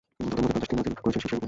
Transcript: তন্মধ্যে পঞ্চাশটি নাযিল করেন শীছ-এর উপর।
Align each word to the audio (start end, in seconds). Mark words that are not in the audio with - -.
তন্মধ্যে 0.31 0.51
পঞ্চাশটি 0.57 0.75
নাযিল 0.77 0.93
করেন 1.03 1.13
শীছ-এর 1.21 1.29
উপর। 1.35 1.39